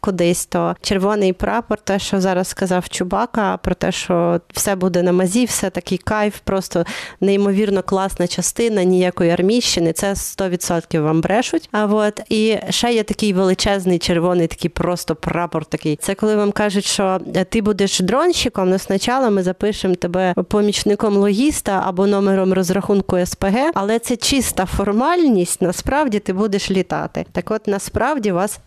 кудись, 0.00 0.46
то 0.46 0.76
червоний 0.82 1.32
прапор, 1.32 1.78
те, 1.78 1.98
що 1.98 2.20
зараз 2.20 2.48
сказав 2.48 2.88
Чубака, 2.88 3.56
про 3.56 3.74
те, 3.74 3.92
що 3.92 4.40
все 4.52 4.74
буде 4.74 5.02
на 5.02 5.12
мазі, 5.12 5.44
все 5.44 5.70
такий 5.70 5.98
кайф, 5.98 6.38
просто 6.44 6.84
неймовірно 7.20 7.82
класна 7.82 8.26
частина, 8.26 8.84
ніякої 8.84 9.30
армійщини. 9.30 9.92
Це 9.92 10.12
100% 10.12 11.00
вам 11.00 11.20
брешуть. 11.20 11.68
А 11.72 11.86
от 11.86 12.20
і 12.28 12.56
ще 12.70 12.92
є 12.92 13.02
такий 13.02 13.32
величезний 13.32 13.98
червоний, 13.98 14.46
такий 14.46 14.70
просто 14.70 15.14
прапор. 15.14 15.64
Такий. 15.64 15.96
Це 15.96 16.14
коли 16.14 16.36
вам 16.36 16.52
кажуть, 16.52 16.84
що 16.84 17.20
ти 17.48 17.62
будеш 17.62 18.00
дронщиком, 18.00 18.68
але 18.68 18.78
спочатку 18.78 19.30
ми 19.30 19.42
запишемо 19.42 19.94
тебе 19.94 20.34
помічником 20.48 21.16
логіста 21.16 21.82
або 21.86 22.06
номером 22.06 22.52
розрахунку 22.52 23.26
СПГ, 23.26 23.56
але 23.74 23.98
це 23.98 24.16
чиста 24.16 24.66
формальність. 24.66 25.62
Насправді 25.62 26.18
ти 26.18 26.32
будеш 26.32 26.70
літати. 26.70 27.26
Так, 27.32 27.50
от 27.50 27.66
насправді 27.66 28.32
вас 28.32 28.58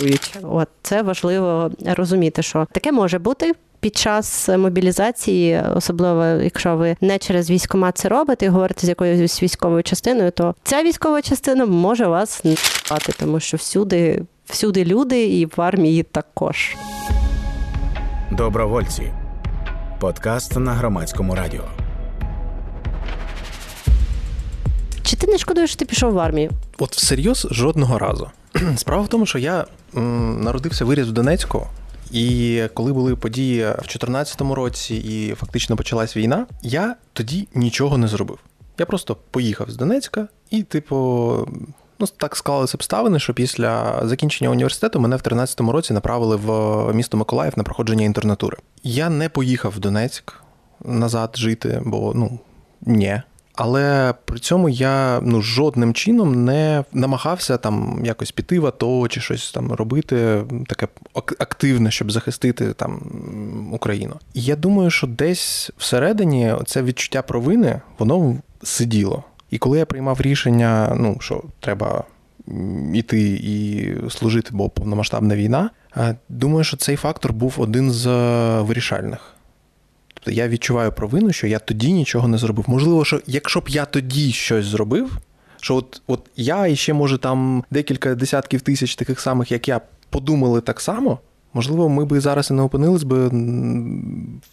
нахують. 0.00 0.38
От 0.42 0.68
це 0.82 1.02
важливо 1.02 1.70
розуміти, 1.86 2.42
що 2.42 2.66
таке 2.72 2.92
може 2.92 3.18
бути 3.18 3.52
під 3.80 3.96
час 3.96 4.48
мобілізації, 4.48 5.62
особливо 5.74 6.24
якщо 6.24 6.76
ви 6.76 6.96
не 7.00 7.18
через 7.18 7.50
військомат 7.50 7.98
це 7.98 8.08
робите 8.08 8.46
і 8.46 8.48
говорите 8.48 8.86
з 8.86 8.88
якоюсь 8.88 9.42
військовою 9.42 9.82
частиною, 9.82 10.30
то 10.30 10.54
ця 10.62 10.82
військова 10.82 11.22
частина 11.22 11.66
може 11.66 12.06
вас 12.06 12.44
не 12.44 12.56
спати, 12.56 13.12
тому 13.18 13.40
що 13.40 13.56
всюди, 13.56 14.22
всюди 14.46 14.84
люди 14.84 15.26
і 15.26 15.46
в 15.46 15.60
армії 15.60 16.02
також. 16.02 16.76
Добровольці. 18.30 19.12
Подкаст 20.00 20.56
на 20.56 20.72
громадському 20.72 21.34
радіо. 21.34 21.64
Чи 25.02 25.16
ти 25.16 25.26
не 25.26 25.38
шкодуєш, 25.38 25.70
що 25.70 25.78
ти 25.78 25.84
пішов 25.84 26.12
в 26.12 26.18
армію? 26.18 26.50
От 26.78 26.96
всерйоз 26.96 27.48
жодного 27.50 27.98
разу. 27.98 28.30
Справа 28.76 29.02
в 29.02 29.08
тому, 29.08 29.26
що 29.26 29.38
я 29.38 29.66
народився 29.96 30.84
виріс 30.84 31.06
в 31.06 31.12
Донецьку. 31.12 31.66
І 32.10 32.62
коли 32.74 32.92
були 32.92 33.16
події 33.16 33.62
в 33.62 33.64
2014 33.64 34.40
році 34.40 34.96
і 34.96 35.34
фактично 35.34 35.76
почалась 35.76 36.16
війна, 36.16 36.46
я 36.62 36.96
тоді 37.12 37.48
нічого 37.54 37.98
не 37.98 38.08
зробив. 38.08 38.38
Я 38.78 38.86
просто 38.86 39.16
поїхав 39.30 39.70
з 39.70 39.76
Донецька 39.76 40.28
і, 40.50 40.62
типу, 40.62 40.96
ну 41.98 42.06
так 42.16 42.36
склалися 42.36 42.76
обставини, 42.76 43.18
що 43.18 43.34
після 43.34 44.00
закінчення 44.04 44.50
університету 44.50 45.00
мене 45.00 45.16
в 45.16 45.22
2013 45.22 45.60
році 45.60 45.92
направили 45.92 46.36
в 46.36 46.94
місто 46.94 47.16
Миколаїв 47.16 47.52
на 47.56 47.64
проходження 47.64 48.04
інтернатури. 48.04 48.56
Я 48.82 49.10
не 49.10 49.28
поїхав 49.28 49.72
в 49.72 49.78
Донецьк 49.78 50.34
назад 50.84 51.30
жити, 51.36 51.82
бо 51.84 52.12
ну 52.14 52.38
ні. 52.80 53.22
Але 53.56 54.14
при 54.24 54.38
цьому 54.38 54.68
я 54.68 55.20
ну 55.22 55.42
жодним 55.42 55.94
чином 55.94 56.44
не 56.44 56.84
намагався 56.92 57.56
там 57.56 58.00
якось 58.04 58.32
піти 58.32 58.60
в 58.60 58.66
АТО 58.66 59.08
чи 59.08 59.20
щось 59.20 59.52
там 59.52 59.72
робити, 59.72 60.44
таке 60.66 60.88
активне, 61.14 61.90
щоб 61.90 62.12
захистити 62.12 62.72
там 62.72 63.00
Україну. 63.72 64.14
І 64.34 64.42
я 64.42 64.56
думаю, 64.56 64.90
що 64.90 65.06
десь 65.06 65.70
всередині 65.78 66.54
це 66.66 66.82
відчуття 66.82 67.22
провини, 67.22 67.80
воно 67.98 68.36
сиділо. 68.62 69.24
І 69.50 69.58
коли 69.58 69.78
я 69.78 69.86
приймав 69.86 70.20
рішення, 70.20 70.92
ну 70.96 71.16
що 71.20 71.42
треба 71.60 72.04
іти 72.94 73.20
і 73.42 73.88
служити, 74.10 74.50
бо 74.52 74.68
повномасштабна 74.68 75.36
війна, 75.36 75.70
думаю, 76.28 76.64
що 76.64 76.76
цей 76.76 76.96
фактор 76.96 77.32
був 77.32 77.54
один 77.58 77.90
з 77.90 78.06
вирішальних. 78.60 79.35
Тобто 80.26 80.40
я 80.40 80.48
відчуваю 80.48 80.92
провину, 80.92 81.32
що 81.32 81.46
я 81.46 81.58
тоді 81.58 81.92
нічого 81.92 82.28
не 82.28 82.38
зробив. 82.38 82.64
Можливо, 82.68 83.04
що 83.04 83.20
якщо 83.26 83.60
б 83.60 83.68
я 83.68 83.84
тоді 83.84 84.32
щось 84.32 84.66
зробив, 84.66 85.18
що 85.60 85.74
от 85.76 86.02
от 86.06 86.20
я 86.36 86.66
і 86.66 86.76
ще, 86.76 86.92
може, 86.92 87.18
там 87.18 87.64
декілька 87.70 88.14
десятків 88.14 88.60
тисяч 88.60 88.94
таких 88.94 89.20
самих, 89.20 89.52
як 89.52 89.68
я, 89.68 89.80
подумали 90.10 90.60
так 90.60 90.80
само. 90.80 91.18
Можливо, 91.54 91.88
ми 91.88 92.04
би 92.04 92.20
зараз 92.20 92.50
і 92.50 92.54
не 92.54 92.62
опинились 92.62 93.02
би 93.02 93.28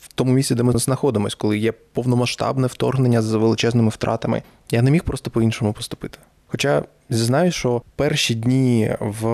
в 0.02 0.14
тому 0.16 0.34
місці, 0.34 0.56
де 0.56 0.64
ми 0.64 0.78
знаходимося, 0.78 1.36
коли 1.40 1.58
є 1.58 1.72
повномасштабне 1.72 2.68
вторгнення 2.68 3.22
з 3.22 3.34
величезними 3.34 3.90
втратами. 3.90 4.42
Я 4.72 4.82
не 4.82 4.92
міг 4.92 5.04
просто 5.04 5.32
по-іншому 5.32 5.74
поступити. 5.74 6.18
Хоча 6.48 6.84
зізнаю, 7.10 7.52
що 7.52 7.82
перші 7.96 8.36
дні 8.36 8.96
в 9.00 9.28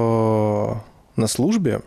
на 1.18 1.28
службі 1.28 1.78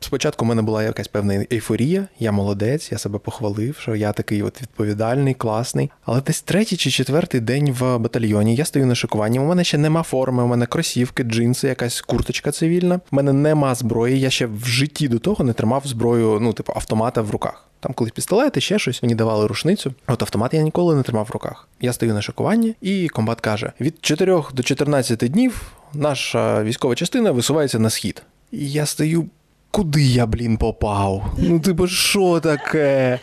Спочатку 0.00 0.44
в 0.44 0.48
мене 0.48 0.62
була 0.62 0.82
якась 0.82 1.08
певна 1.08 1.44
ейфорія, 1.52 2.08
я 2.18 2.32
молодець, 2.32 2.92
я 2.92 2.98
себе 2.98 3.18
похвалив, 3.18 3.76
що 3.80 3.94
я 3.94 4.12
такий 4.12 4.42
от 4.42 4.62
відповідальний, 4.62 5.34
класний. 5.34 5.90
Але 6.04 6.20
десь 6.20 6.42
третій 6.42 6.76
чи 6.76 6.90
четвертий 6.90 7.40
день 7.40 7.72
в 7.72 7.98
батальйоні 7.98 8.54
я 8.54 8.64
стою 8.64 8.86
на 8.86 8.94
шикуванні. 8.94 9.38
У 9.38 9.44
мене 9.44 9.64
ще 9.64 9.78
нема 9.78 10.02
форми, 10.02 10.42
у 10.42 10.46
мене 10.46 10.66
кросівки, 10.66 11.22
джинси, 11.22 11.68
якась 11.68 12.00
курточка 12.00 12.50
цивільна. 12.52 13.00
У 13.12 13.16
мене 13.16 13.32
нема 13.32 13.74
зброї. 13.74 14.20
Я 14.20 14.30
ще 14.30 14.46
в 14.46 14.64
житті 14.64 15.08
до 15.08 15.18
того 15.18 15.44
не 15.44 15.52
тримав 15.52 15.82
зброю, 15.86 16.38
ну, 16.40 16.52
типу, 16.52 16.72
автомата 16.76 17.22
в 17.22 17.30
руках. 17.30 17.68
Там 17.80 17.92
колись 17.92 18.12
пістолети, 18.12 18.60
ще 18.60 18.78
щось, 18.78 19.02
мені 19.02 19.14
давали 19.14 19.46
рушницю. 19.46 19.94
От 20.06 20.22
автомат 20.22 20.54
я 20.54 20.62
ніколи 20.62 20.94
не 20.94 21.02
тримав 21.02 21.26
в 21.26 21.30
руках. 21.30 21.68
Я 21.80 21.92
стою 21.92 22.14
на 22.14 22.22
шикуванні, 22.22 22.74
і 22.80 23.08
комбат 23.08 23.40
каже: 23.40 23.72
від 23.80 23.94
4 24.00 24.42
до 24.54 24.62
14 24.62 25.18
днів 25.18 25.62
наша 25.94 26.62
військова 26.62 26.94
частина 26.94 27.30
висувається 27.30 27.78
на 27.78 27.90
схід. 27.90 28.22
І 28.52 28.70
я 28.70 28.86
стою 28.86 29.28
куди 29.70 30.02
я, 30.02 30.26
блін, 30.26 30.56
попав? 30.56 31.34
Ну, 31.38 31.60
типу, 31.60 31.86
що 31.86 32.40
таке? 32.40 33.18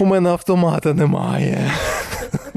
У 0.00 0.04
мене 0.04 0.30
автомата 0.30 0.94
немає. 0.94 1.72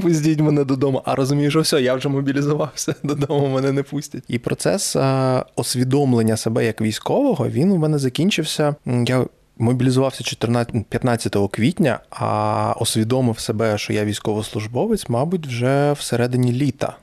Пустіть 0.02 0.40
мене 0.40 0.64
додому. 0.64 1.02
А 1.04 1.14
розумію, 1.14 1.50
що 1.50 1.60
все, 1.60 1.82
я 1.82 1.94
вже 1.94 2.08
мобілізувався, 2.08 2.94
додому 3.02 3.48
мене 3.48 3.72
не 3.72 3.82
пустять. 3.82 4.24
І 4.28 4.38
процес 4.38 4.96
а, 4.96 5.44
освідомлення 5.56 6.36
себе 6.36 6.64
як 6.64 6.80
військового 6.80 7.48
він 7.48 7.72
у 7.72 7.76
мене 7.76 7.98
закінчився. 7.98 8.74
Я 8.86 9.26
мобілізувався 9.58 10.24
14, 10.24 10.86
15 10.88 11.36
квітня, 11.50 12.00
а 12.10 12.74
усвідомив 12.80 13.38
себе, 13.38 13.78
що 13.78 13.92
я 13.92 14.04
військовослужбовець, 14.04 15.08
мабуть, 15.08 15.46
вже 15.46 15.92
всередині 15.92 16.52
літа. 16.52 16.96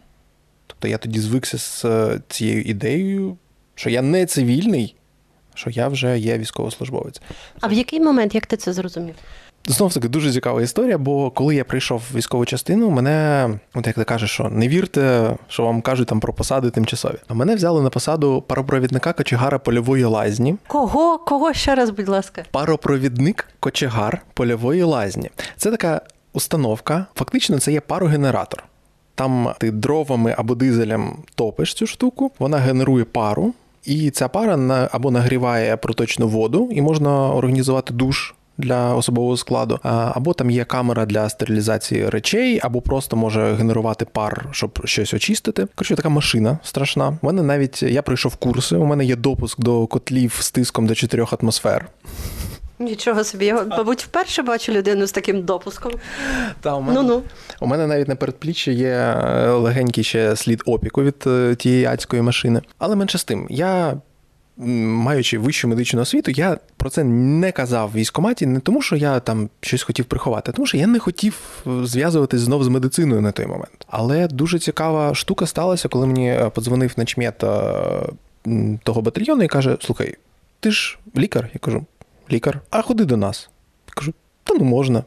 Тобто 0.68 0.88
я 0.88 0.98
тоді 0.98 1.20
звикся 1.20 1.58
з 1.58 1.86
е, 1.86 2.20
цією 2.30 2.62
ідеєю, 2.62 3.38
що 3.76 3.90
я 3.90 4.02
не 4.02 4.26
цивільний 4.26 4.96
що 5.56 5.70
я 5.70 5.88
вже 5.88 6.20
є 6.20 6.38
військовослужбовець. 6.38 7.22
А 7.62 7.68
в 7.68 7.74
який 7.74 8.00
момент 8.00 8.36
як 8.36 8.46
ти 8.46 8.58
це 8.58 8.74
зрозумів? 8.74 9.16
Знов 9.68 9.94
таки 9.94 10.08
дуже 10.08 10.32
цікава 10.32 10.62
історія, 10.62 10.98
бо 10.98 11.32
коли 11.32 11.56
я 11.56 11.64
прийшов 11.64 12.02
в 12.12 12.18
військову 12.18 12.46
частину, 12.46 12.90
мене, 12.90 13.50
от 13.74 13.88
як 13.88 13.96
ти 13.96 14.04
кажеш, 14.04 14.32
що 14.32 14.50
не 14.50 14.68
вірте, 14.68 15.36
що 15.48 15.64
вам 15.64 15.82
кажуть 15.82 16.08
там 16.08 16.20
про 16.20 16.34
посади 16.34 16.70
тимчасові. 16.70 17.16
А 17.28 17.34
мене 17.34 17.56
взяли 17.56 17.82
на 17.82 17.90
посаду 17.90 18.44
паропровідника 18.48 19.14
кочегара 19.14 19.60
польової 19.60 20.04
лазні. 20.04 20.56
Кого? 20.68 21.18
Кого 21.18 21.54
ще 21.54 21.76
раз, 21.76 21.90
будь 21.90 22.08
ласка? 22.08 22.44
Паропровідник 22.52 23.48
кочегар 23.60 24.22
польової 24.34 24.84
лазні. 24.84 25.30
Це 25.58 25.72
така 25.72 26.02
установка, 26.34 27.06
фактично, 27.16 27.60
це 27.60 27.72
є 27.72 27.82
парогенератор. 27.82 28.64
Там 29.16 29.54
ти 29.60 29.72
дровами 29.72 30.36
або 30.38 30.56
дизелем 30.56 31.18
топиш 31.36 31.74
цю 31.74 31.88
штуку, 31.88 32.32
вона 32.40 32.58
генерує 32.58 33.04
пару 33.04 33.54
І 33.86 34.10
ця 34.10 34.28
пара 34.28 34.90
або 34.92 35.12
нагріває 35.12 35.78
проточну 35.78 36.28
воду, 36.28 36.70
і 36.72 36.82
можна 36.82 37.34
організувати 37.34 37.94
душ 37.94 38.34
для 38.58 38.96
особового 38.96 39.38
складу, 39.38 39.80
або 39.84 40.34
там 40.34 40.52
є 40.52 40.66
камера 40.66 41.06
для 41.06 41.30
стерилізації 41.30 42.10
речей, 42.10 42.60
або 42.64 42.82
просто 42.82 43.16
може 43.16 43.54
генерувати 43.54 44.06
пар, 44.06 44.48
щоб 44.52 44.82
щось 44.86 45.14
очистити. 45.14 45.68
Коротше, 45.76 45.96
така 45.96 46.10
машина 46.10 46.58
страшна. 46.64 47.18
У 47.22 47.26
мене 47.26 47.44
навіть 47.44 47.84
я 47.84 48.02
пройшов 48.02 48.36
курси. 48.36 48.76
У 48.76 48.86
мене 48.86 49.06
є 49.06 49.16
допуск 49.16 49.60
до 49.60 49.88
котлів 49.88 50.38
з 50.40 50.52
тиском 50.52 50.88
до 50.88 50.96
4 50.96 51.26
атмосфер. 51.42 51.88
Нічого 52.80 53.24
собі, 53.24 53.46
я, 53.46 53.64
мабуть, 53.64 54.04
вперше 54.04 54.42
бачу 54.44 54.72
людину 54.72 55.08
з 55.08 55.12
таким 55.12 55.42
допуском. 55.42 55.92
Та, 56.62 56.76
у 56.76 56.82
мене, 56.82 57.02
Ну-ну. 57.02 57.24
у 57.60 57.68
мене 57.68 57.88
навіть 57.88 58.08
на 58.08 58.16
передпліччі 58.16 58.74
є 58.74 58.90
е, 58.90 59.50
легенький 59.50 60.04
ще 60.04 60.36
слід 60.36 60.64
опіку 60.66 61.04
від 61.04 61.16
е, 61.28 61.56
тієї 61.56 61.86
адської 61.86 62.22
машини. 62.22 62.62
Але 62.78 62.96
менше 62.96 63.18
з 63.18 63.24
тим, 63.24 63.48
я 63.50 63.98
маючи 64.58 65.38
вищу 65.38 65.68
медичну 65.68 66.02
освіту, 66.02 66.32
я 66.32 66.58
про 66.78 66.90
це 66.90 67.04
не 67.04 67.52
казав 67.52 67.90
в 67.90 67.96
військкоматі, 67.96 68.46
не 68.46 68.60
тому, 68.60 68.82
що 68.82 68.96
я 68.96 69.20
там 69.20 69.50
щось 69.62 69.84
хотів 69.84 70.06
приховати, 70.06 70.52
а 70.52 70.56
тому 70.56 70.66
що 70.66 70.78
я 70.78 70.88
не 70.88 71.00
хотів 71.00 71.40
е, 71.68 71.86
зв'язуватись 71.86 72.42
знов 72.42 72.64
з 72.64 72.68
медициною 72.68 73.22
на 73.22 73.32
той 73.32 73.46
момент. 73.46 73.86
Але 73.88 74.28
дуже 74.28 74.60
цікава 74.60 75.16
штука 75.16 75.46
сталася, 75.46 75.88
коли 75.88 76.08
мені 76.08 76.40
подзвонив 76.54 76.94
начмет 76.98 77.44
того 78.84 79.02
батальйону 79.02 79.44
і 79.44 79.48
каже: 79.48 79.78
Слухай, 79.82 80.16
ти 80.60 80.72
ж 80.72 80.98
лікар? 81.18 81.50
Я 81.54 81.60
кажу, 81.60 81.86
лікар, 82.34 82.62
а 82.70 82.82
ходи 82.82 83.06
до 83.06 83.18
нас. 83.18 83.50
Кажу, 83.90 84.14
та 84.44 84.54
ну 84.54 84.64
можна. 84.64 85.04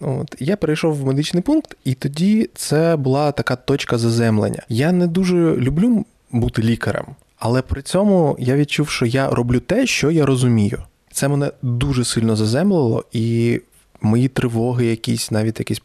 От 0.00 0.36
Я 0.38 0.56
перейшов 0.56 0.96
в 0.96 1.06
медичний 1.06 1.42
пункт, 1.42 1.76
і 1.84 1.94
тоді 1.94 2.50
це 2.54 2.96
була 2.96 3.32
така 3.32 3.56
точка 3.56 3.98
заземлення. 3.98 4.62
Я 4.68 4.92
не 4.92 5.06
дуже 5.06 5.56
люблю 5.56 6.04
бути 6.30 6.62
лікарем. 6.62 7.06
Але 7.38 7.62
при 7.62 7.82
цьому 7.82 8.36
я 8.38 8.56
відчув, 8.56 8.88
що 8.88 9.06
я 9.06 9.30
роблю 9.30 9.60
те, 9.60 9.86
що 9.86 10.10
я 10.10 10.26
розумію. 10.26 10.82
Це 11.12 11.28
мене 11.28 11.50
дуже 11.62 12.04
сильно 12.04 12.36
заземлило, 12.36 13.04
і 13.12 13.60
мої 14.00 14.28
тривоги, 14.28 14.86
якісь, 14.86 15.30
навіть 15.30 15.58
якийсь 15.58 15.82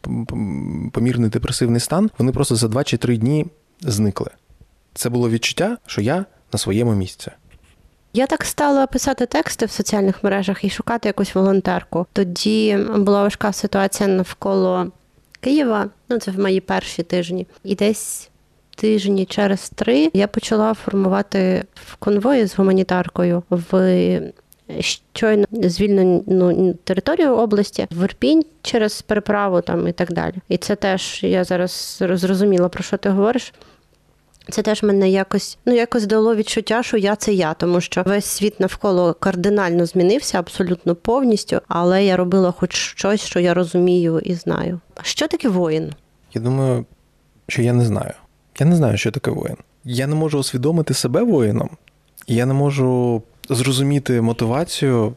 помірний 0.92 1.30
депресивний 1.30 1.80
стан, 1.80 2.10
вони 2.18 2.32
просто 2.32 2.56
за 2.56 2.68
два 2.68 2.84
чи 2.84 2.96
три 2.96 3.16
дні 3.16 3.46
зникли. 3.80 4.30
Це 4.94 5.08
було 5.08 5.30
відчуття, 5.30 5.78
що 5.86 6.00
я 6.00 6.24
на 6.52 6.58
своєму 6.58 6.94
місці. 6.94 7.30
Я 8.16 8.26
так 8.26 8.44
стала 8.44 8.86
писати 8.86 9.26
тексти 9.26 9.66
в 9.66 9.70
соціальних 9.70 10.24
мережах 10.24 10.64
і 10.64 10.70
шукати 10.70 11.08
якусь 11.08 11.34
волонтерку. 11.34 12.06
Тоді 12.12 12.78
була 12.96 13.22
важка 13.22 13.52
ситуація 13.52 14.08
навколо 14.08 14.92
Києва. 15.40 15.90
Ну 16.08 16.18
це 16.18 16.30
в 16.30 16.38
мої 16.38 16.60
перші 16.60 17.02
тижні, 17.02 17.46
і 17.64 17.74
десь 17.74 18.30
тижні 18.76 19.24
через 19.24 19.70
три 19.70 20.10
я 20.14 20.28
почала 20.28 20.74
формувати 20.74 21.64
в 21.74 21.96
конвої 21.96 22.46
з 22.46 22.56
гуманітаркою 22.56 23.42
в 23.50 24.20
щойно 24.80 25.44
звільнену 25.52 26.74
територію 26.84 27.36
області 27.36 27.86
в 27.90 28.04
Ірпінь 28.04 28.44
через 28.62 29.02
переправу 29.02 29.60
там 29.60 29.88
і 29.88 29.92
так 29.92 30.12
далі. 30.12 30.34
І 30.48 30.56
це 30.56 30.76
теж 30.76 31.22
я 31.22 31.44
зараз 31.44 31.96
зрозуміла 32.00 32.68
про 32.68 32.82
що 32.82 32.96
ти 32.96 33.08
говориш. 33.08 33.52
Це 34.50 34.62
теж 34.62 34.82
мене 34.82 35.10
якось 35.10 35.58
ну 35.66 35.74
якось 35.74 36.06
дало 36.06 36.36
відчуття, 36.36 36.82
що 36.82 36.96
я 36.96 37.16
це 37.16 37.32
я, 37.32 37.54
тому 37.54 37.80
що 37.80 38.02
весь 38.06 38.24
світ 38.24 38.60
навколо 38.60 39.14
кардинально 39.14 39.86
змінився 39.86 40.38
абсолютно 40.38 40.94
повністю, 40.94 41.60
але 41.68 42.04
я 42.04 42.16
робила 42.16 42.52
хоч 42.52 42.74
щось, 42.74 43.20
що 43.20 43.40
я 43.40 43.54
розумію 43.54 44.18
і 44.18 44.34
знаю. 44.34 44.80
Що 45.02 45.28
таке 45.28 45.48
воїн? 45.48 45.92
Я 46.34 46.40
думаю, 46.40 46.84
що 47.48 47.62
я 47.62 47.72
не 47.72 47.84
знаю. 47.84 48.12
Я 48.60 48.66
не 48.66 48.76
знаю, 48.76 48.98
що 48.98 49.10
таке 49.10 49.30
воїн. 49.30 49.56
Я 49.84 50.06
не 50.06 50.14
можу 50.14 50.38
усвідомити 50.38 50.94
себе 50.94 51.22
воїном, 51.22 51.70
я 52.26 52.46
не 52.46 52.54
можу 52.54 53.22
зрозуміти 53.48 54.20
мотивацію 54.20 55.14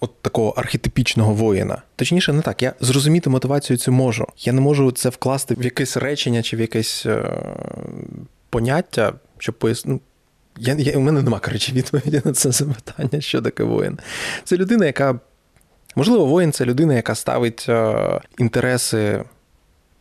от 0.00 0.22
такого 0.22 0.50
архетипічного 0.50 1.34
воїна. 1.34 1.82
Точніше, 1.96 2.32
не 2.32 2.42
так. 2.42 2.62
Я 2.62 2.72
зрозуміти 2.80 3.30
мотивацію 3.30 3.76
цю 3.76 3.92
можу. 3.92 4.26
Я 4.38 4.52
не 4.52 4.60
можу 4.60 4.90
це 4.90 5.08
вкласти 5.08 5.54
в 5.54 5.64
якесь 5.64 5.96
речення 5.96 6.42
чи 6.42 6.56
в 6.56 6.60
якесь 6.60 7.06
е- 7.06 7.42
поняття, 8.50 9.12
щоб 9.38 9.54
пояснити. 9.54 10.00
Ну, 10.00 10.00
я, 10.58 10.74
я, 10.74 10.98
У 10.98 11.00
мене 11.00 11.22
нема 11.22 11.38
коротше, 11.38 11.72
відповіді 11.72 12.22
на 12.24 12.32
це 12.32 12.50
запитання, 12.50 13.20
що 13.20 13.42
таке 13.42 13.64
воїн. 13.64 13.98
Це 14.44 14.56
людина, 14.56 14.86
яка. 14.86 15.20
Можливо, 15.96 16.26
воїн 16.26 16.52
це 16.52 16.64
людина, 16.64 16.94
яка 16.94 17.14
ставить 17.14 17.66
е, 17.68 18.20
інтереси 18.38 19.24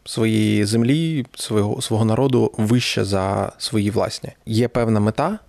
своєї 0.06 0.66
землі, 0.66 1.26
свого 1.36 1.82
свого 1.82 2.06
народу 2.06 2.52
вище 2.58 3.04
за 3.04 3.52
свої 3.58 3.92
власні. 3.92 4.30
Є 4.46 4.68
певна 4.68 5.00
мета, 5.00 5.40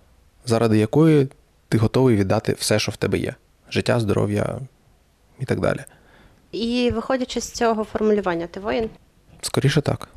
заради 0.45 0.77
якої 0.77 1.27
ти 1.69 1.77
готовий 1.77 2.15
віддати 2.15 2.55
все, 2.59 2.79
що 2.79 2.91
в 2.91 2.95
тебе 2.95 3.17
є: 3.17 3.35
життя, 3.69 3.99
здоров'я 3.99 4.59
і 5.39 5.45
так 5.45 5.59
далі. 5.59 5.79
І 6.51 6.91
виходячи 6.95 7.41
з 7.41 7.51
цього 7.51 7.83
формулювання, 7.83 8.47
ти 8.47 8.59
воїн? 8.59 8.89
Скоріше 9.41 9.81
так. 9.81 10.09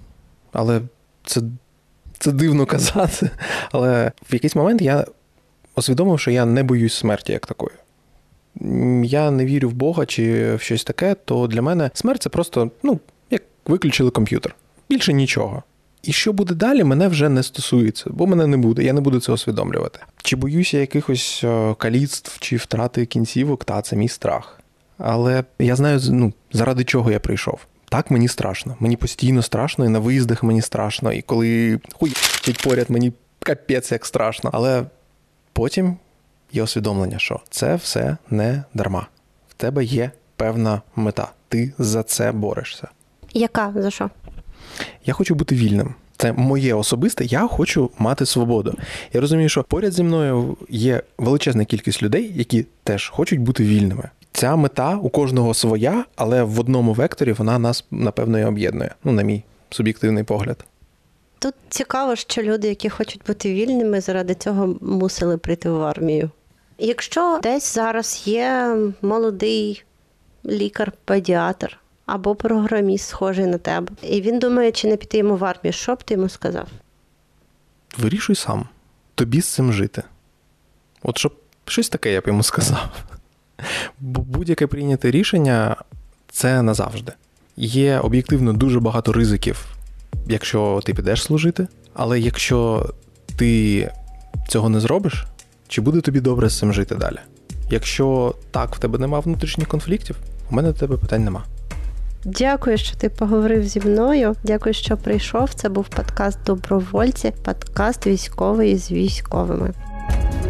Але 0.52 0.80
це 1.24 1.40
це 2.22 2.32
дивно 2.32 2.66
казати. 2.66 3.30
Але 3.72 4.12
в 4.30 4.34
якийсь 4.34 4.56
момент 4.56 4.82
я 4.82 5.06
усвідомив, 5.76 6.20
що 6.20 6.30
я 6.30 6.44
не 6.44 6.62
боюсь 6.62 6.94
смерті 6.94 7.32
як 7.32 7.46
такої. 7.46 7.76
Я 9.04 9.30
не 9.30 9.44
вірю 9.44 9.68
в 9.68 9.72
Бога 9.72 10.06
чи 10.06 10.54
в 10.54 10.60
щось 10.60 10.84
таке, 10.84 11.16
то 11.24 11.46
для 11.46 11.62
мене 11.62 11.90
смерть 11.94 12.22
це 12.22 12.28
просто 12.28 12.70
ну, 12.82 13.00
як 13.30 13.42
виключили 13.66 14.10
комп'ютер. 14.10 14.54
Більше 14.90 15.12
нічого. 15.12 15.62
І 16.02 16.12
що 16.12 16.32
буде 16.32 16.54
далі, 16.54 16.84
мене 16.84 17.08
вже 17.08 17.28
не 17.28 17.42
стосується, 17.42 18.10
бо 18.10 18.26
мене 18.26 18.46
не 18.46 18.56
буде, 18.56 18.84
я 18.84 18.92
не 18.92 19.00
буду 19.00 19.20
це 19.20 19.32
усвідомлювати. 19.32 20.00
Чи 20.22 20.36
боюся 20.36 20.78
якихось 20.78 21.40
е, 21.44 21.74
каліцтв 21.78 22.38
чи 22.40 22.56
втрати 22.56 23.06
кінцівок, 23.06 23.64
та 23.64 23.82
це 23.82 23.96
мій 23.96 24.08
страх. 24.08 24.60
Але 24.98 25.44
я 25.58 25.76
знаю, 25.76 26.00
ну, 26.10 26.32
заради 26.52 26.84
чого 26.84 27.10
я 27.10 27.20
прийшов. 27.20 27.60
Так 27.92 28.10
мені 28.10 28.28
страшно. 28.28 28.76
Мені 28.80 28.96
постійно 28.96 29.42
страшно, 29.42 29.84
і 29.84 29.88
на 29.88 29.98
виїздах 29.98 30.42
мені 30.42 30.62
страшно, 30.62 31.12
і 31.12 31.22
коли 31.22 31.80
хуять 31.92 32.62
поряд, 32.64 32.90
мені 32.90 33.12
капець 33.38 33.92
як 33.92 34.06
страшно. 34.06 34.50
Але 34.52 34.84
потім 35.52 35.96
є 36.52 36.62
усвідомлення, 36.62 37.18
що 37.18 37.40
це 37.50 37.74
все 37.74 38.16
не 38.30 38.64
дарма. 38.74 39.06
В 39.48 39.54
тебе 39.54 39.84
є 39.84 40.10
певна 40.36 40.82
мета. 40.96 41.28
Ти 41.48 41.72
за 41.78 42.02
це 42.02 42.32
борешся. 42.32 42.88
Яка 43.32 43.74
за 43.76 43.90
що? 43.90 44.10
Я 45.04 45.14
хочу 45.14 45.34
бути 45.34 45.54
вільним. 45.54 45.94
Це 46.16 46.32
моє 46.32 46.74
особисте, 46.74 47.24
я 47.24 47.46
хочу 47.46 47.90
мати 47.98 48.26
свободу. 48.26 48.74
Я 49.12 49.20
розумію, 49.20 49.48
що 49.48 49.62
поряд 49.62 49.92
зі 49.92 50.02
мною 50.02 50.56
є 50.68 51.02
величезна 51.18 51.64
кількість 51.64 52.02
людей, 52.02 52.32
які 52.34 52.66
теж 52.84 53.08
хочуть 53.08 53.40
бути 53.40 53.64
вільними. 53.64 54.10
Ця 54.32 54.56
мета 54.56 54.96
у 54.96 55.10
кожного 55.10 55.54
своя, 55.54 56.04
але 56.16 56.42
в 56.42 56.60
одному 56.60 56.92
векторі 56.92 57.32
вона 57.32 57.58
нас 57.58 57.84
напевно 57.90 58.38
і 58.38 58.44
об'єднує. 58.44 58.94
Ну, 59.04 59.12
на 59.12 59.22
мій 59.22 59.42
суб'єктивний 59.70 60.24
погляд. 60.24 60.64
Тут 61.38 61.54
цікаво, 61.68 62.16
що 62.16 62.42
люди, 62.42 62.68
які 62.68 62.88
хочуть 62.88 63.22
бути 63.26 63.52
вільними, 63.54 64.00
заради 64.00 64.34
цього 64.34 64.76
мусили 64.80 65.38
прийти 65.38 65.70
в 65.70 65.82
армію. 65.82 66.30
Якщо 66.78 67.40
десь 67.42 67.74
зараз 67.74 68.22
є 68.26 68.76
молодий 69.02 69.84
лікар-педіатр, 70.46 71.78
або 72.06 72.34
програміст, 72.34 73.08
схожий 73.08 73.46
на 73.46 73.58
тебе. 73.58 73.92
І 74.02 74.20
він 74.20 74.38
думає, 74.38 74.72
чи 74.72 74.88
не 74.88 74.96
піти 74.96 75.18
йому 75.18 75.36
в 75.36 75.44
армію. 75.44 75.72
Що 75.72 75.94
б 75.94 76.02
ти 76.02 76.14
йому 76.14 76.28
сказав? 76.28 76.68
Вирішуй 77.98 78.36
сам. 78.36 78.68
Тобі 79.14 79.40
з 79.40 79.46
цим 79.46 79.72
жити. 79.72 80.02
От 81.02 81.18
щоб 81.18 81.34
щось 81.66 81.88
таке 81.88 82.12
я 82.12 82.20
б 82.20 82.24
йому 82.26 82.42
сказав. 82.42 83.04
Бо 84.00 84.20
будь-яке 84.20 84.66
прийняте 84.66 85.10
рішення 85.10 85.76
це 86.30 86.62
назавжди. 86.62 87.12
Є 87.56 87.98
об'єктивно 87.98 88.52
дуже 88.52 88.80
багато 88.80 89.12
ризиків, 89.12 89.66
якщо 90.26 90.80
ти 90.84 90.94
підеш 90.94 91.22
служити, 91.22 91.66
але 91.94 92.20
якщо 92.20 92.90
ти 93.36 93.90
цього 94.48 94.68
не 94.68 94.80
зробиш, 94.80 95.26
чи 95.68 95.80
буде 95.80 96.00
тобі 96.00 96.20
добре 96.20 96.48
з 96.48 96.58
цим 96.58 96.72
жити 96.72 96.94
далі? 96.94 97.18
Якщо 97.70 98.34
так 98.50 98.74
в 98.74 98.78
тебе 98.78 98.98
нема 98.98 99.20
внутрішніх 99.20 99.68
конфліктів, 99.68 100.16
у 100.50 100.54
мене 100.54 100.68
до 100.72 100.78
тебе 100.78 100.96
питань 100.96 101.24
нема. 101.24 101.44
Дякую, 102.24 102.78
що 102.78 102.96
ти 102.96 103.08
поговорив 103.08 103.64
зі 103.64 103.80
мною. 103.80 104.36
Дякую, 104.44 104.74
що 104.74 104.96
прийшов. 104.96 105.54
Це 105.54 105.68
був 105.68 105.88
подкаст 105.88 106.38
Добровольці, 106.46 107.32
подкаст 107.44 108.06
військовий 108.06 108.76
з 108.76 108.90
військовими. 108.90 109.72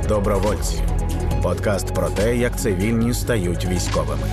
Добровольці 0.08 0.82
подкаст 1.42 1.94
про 1.94 2.10
те, 2.10 2.36
як 2.36 2.60
цивільні 2.60 3.14
стають 3.14 3.66
військовими. 3.66 4.26